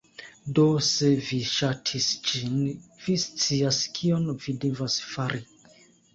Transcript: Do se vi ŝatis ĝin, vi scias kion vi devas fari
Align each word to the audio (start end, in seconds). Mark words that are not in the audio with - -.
Do 0.59 0.63
se 0.85 1.09
vi 1.27 1.37
ŝatis 1.49 2.07
ĝin, 2.31 2.57
vi 3.05 3.19
scias 3.25 3.83
kion 4.01 4.27
vi 4.47 4.57
devas 4.67 4.99
fari 5.13 5.45